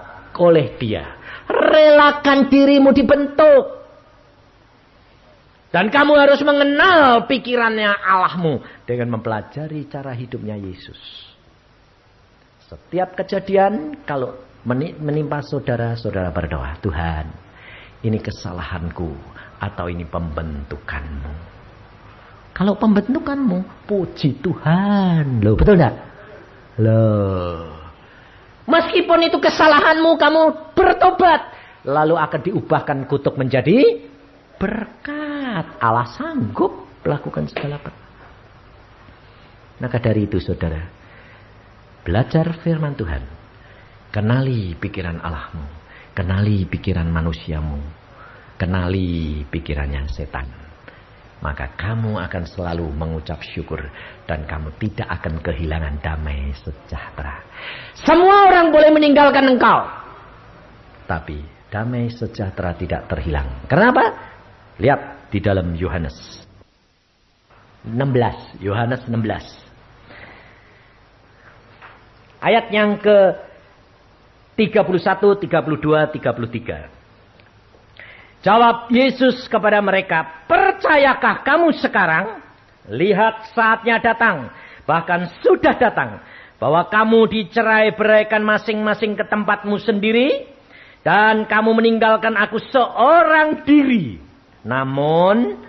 [0.42, 1.06] oleh dia.
[1.46, 3.78] Relakan dirimu dibentuk.
[5.70, 10.98] Dan kamu harus mengenal pikirannya Allahmu dengan mempelajari cara hidupnya Yesus.
[12.66, 14.34] Setiap kejadian kalau
[14.66, 17.30] menimpa saudara, saudara berdoa, Tuhan,
[18.02, 19.14] ini kesalahanku
[19.62, 21.51] atau ini pembentukanmu.
[22.52, 25.40] Kalau pembentukanmu, puji Tuhan.
[25.40, 25.96] Loh, betul enggak?
[26.84, 27.72] Loh.
[28.68, 30.42] Meskipun itu kesalahanmu, kamu
[30.76, 31.40] bertobat.
[31.82, 34.06] Lalu akan diubahkan kutuk menjadi
[34.60, 35.66] berkat.
[35.82, 38.28] Allah sanggup melakukan segala perkara.
[39.82, 40.78] Maka dari itu saudara,
[42.06, 43.24] belajar firman Tuhan.
[44.14, 45.66] Kenali pikiran Allahmu.
[46.12, 47.80] Kenali pikiran manusiamu.
[48.60, 50.71] Kenali pikirannya setan.
[51.42, 53.82] Maka kamu akan selalu mengucap syukur.
[54.24, 57.42] Dan kamu tidak akan kehilangan damai sejahtera.
[57.98, 59.82] Semua orang boleh meninggalkan engkau.
[61.10, 63.66] Tapi damai sejahtera tidak terhilang.
[63.66, 64.14] Kenapa?
[64.78, 66.46] Lihat di dalam Yohanes
[67.82, 69.58] 16, Yohanes 16.
[72.38, 73.34] Ayat yang ke
[74.54, 77.01] 31, 32, 33.
[78.42, 82.42] Jawab Yesus kepada mereka, percayakah kamu sekarang?
[82.90, 84.50] Lihat saatnya datang,
[84.82, 86.18] bahkan sudah datang,
[86.58, 90.50] bahwa kamu dicerai beraikan masing-masing ke tempatmu sendiri,
[91.06, 94.18] dan kamu meninggalkan aku seorang diri.
[94.66, 95.62] Namun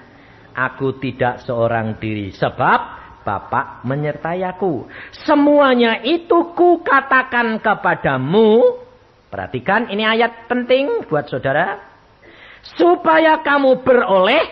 [0.58, 4.84] aku tidak seorang diri sebab Bapak menyertai aku.
[5.24, 8.84] Semuanya itu ku katakan kepadamu.
[9.32, 11.93] Perhatikan ini ayat penting buat saudara.
[12.64, 14.43] Supaya kamu beroleh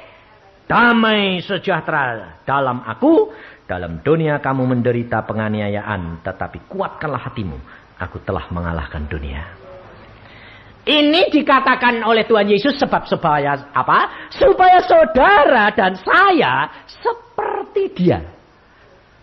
[0.68, 3.32] damai sejahtera dalam aku.
[3.64, 6.20] Dalam dunia kamu menderita penganiayaan.
[6.20, 7.56] Tetapi kuatkanlah hatimu.
[8.04, 9.62] Aku telah mengalahkan dunia.
[10.82, 14.28] Ini dikatakan oleh Tuhan Yesus sebab supaya apa?
[14.34, 18.20] Supaya saudara dan saya seperti dia.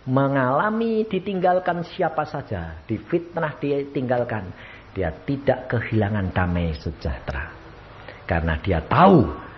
[0.07, 2.79] Mengalami ditinggalkan siapa saja.
[2.87, 4.49] Difitnah ditinggalkan.
[4.95, 7.58] Dia tidak kehilangan damai sejahtera.
[8.29, 9.49] Karena dia tahu.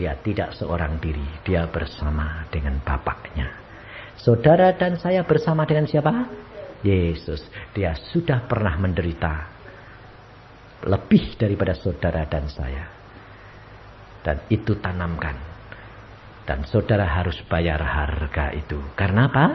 [0.00, 1.44] Dia tidak seorang diri.
[1.44, 3.52] Dia bersama dengan Bapaknya.
[4.16, 6.32] Saudara dan saya bersama dengan siapa?
[6.80, 7.44] Yesus.
[7.76, 9.52] Dia sudah pernah menderita
[10.88, 12.88] lebih daripada saudara dan saya.
[14.24, 15.36] Dan itu tanamkan.
[16.42, 18.80] Dan saudara harus bayar harga itu.
[18.96, 19.46] Karena apa?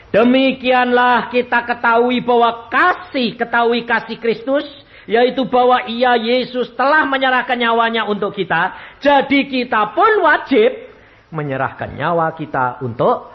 [0.09, 4.65] Demikianlah kita ketahui bahwa kasih, ketahui kasih Kristus,
[5.05, 8.77] yaitu bahwa ia Yesus telah menyerahkan nyawanya untuk kita.
[9.01, 10.89] Jadi kita pun wajib
[11.33, 13.29] menyerahkan nyawa kita untuk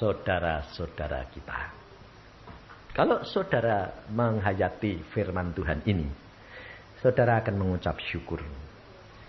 [0.00, 1.60] saudara-saudara kita.
[2.96, 6.08] Kalau saudara menghayati firman Tuhan ini,
[6.98, 8.42] saudara akan mengucap syukur.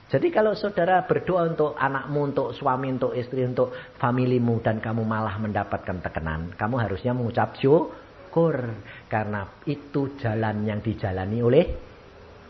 [0.10, 3.70] Jadi kalau saudara berdoa untuk anakmu, untuk suami, untuk istri, untuk
[4.02, 8.58] familimu dan kamu malah mendapatkan tekanan, kamu harusnya mengucap syukur
[9.06, 11.66] karena itu jalan yang dijalani oleh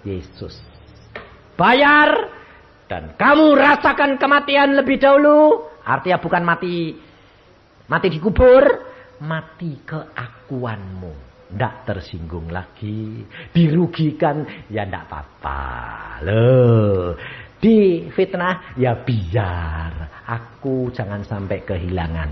[0.08, 0.56] Yesus.
[1.60, 2.32] Bayar
[2.88, 6.96] dan kamu rasakan kematian lebih dahulu, artinya bukan mati
[7.92, 8.64] mati dikubur,
[9.20, 11.28] mati keakuanmu.
[11.50, 13.26] Tidak tersinggung lagi.
[13.50, 14.70] Dirugikan.
[14.70, 15.62] Ya tidak apa-apa.
[16.22, 17.18] Loh.
[17.60, 22.32] Di fitnah ya biar aku jangan sampai kehilangan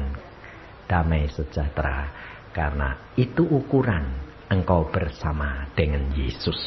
[0.88, 2.08] damai sejahtera
[2.56, 4.08] karena itu ukuran
[4.48, 6.58] engkau bersama dengan Yesus.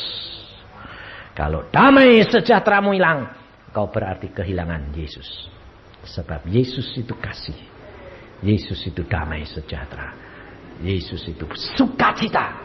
[1.33, 3.33] Kalau damai sejahteramu hilang,
[3.73, 5.49] kau berarti kehilangan Yesus.
[6.05, 7.57] Sebab Yesus itu kasih.
[8.45, 10.13] Yesus itu damai sejahtera.
[10.85, 12.57] Yesus itu sukacita.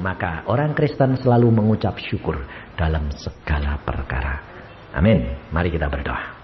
[0.00, 2.44] Maka orang Kristen selalu mengucap syukur
[2.76, 4.57] dalam segala perkara.
[4.98, 5.30] Amin.
[5.54, 6.34] Mari kita berdoa.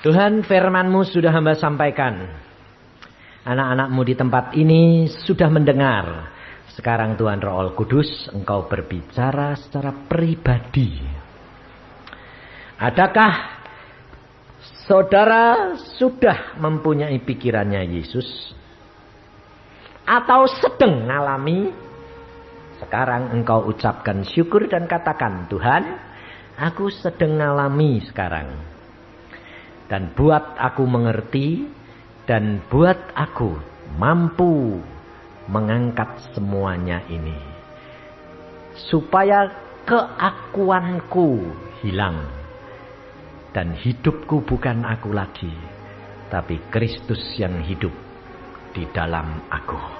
[0.00, 2.24] Tuhan firmanmu sudah hamba sampaikan.
[3.44, 6.32] Anak-anakmu di tempat ini sudah mendengar.
[6.72, 10.96] Sekarang Tuhan Roh Kudus engkau berbicara secara pribadi.
[12.80, 13.60] Adakah
[14.88, 18.56] saudara sudah mempunyai pikirannya Yesus?
[20.08, 21.68] Atau sedang mengalami?
[22.80, 26.09] Sekarang engkau ucapkan syukur dan katakan Tuhan
[26.60, 28.52] Aku sedang ngalami sekarang.
[29.88, 31.64] Dan buat aku mengerti
[32.28, 33.56] dan buat aku
[33.96, 34.76] mampu
[35.48, 37.34] mengangkat semuanya ini.
[38.76, 39.48] Supaya
[39.88, 41.48] keakuanku
[41.80, 42.28] hilang.
[43.56, 45.56] Dan hidupku bukan aku lagi.
[46.28, 47.96] Tapi Kristus yang hidup
[48.76, 49.99] di dalam aku.